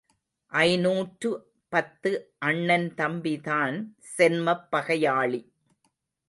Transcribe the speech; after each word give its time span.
ஐநூற்று 0.51 1.29
பத்து 1.69 2.11
அண்ணன் 2.39 2.93
தம்பிதான் 2.97 3.77
சென்மப் 4.17 4.67
பகையாளி. 4.71 5.41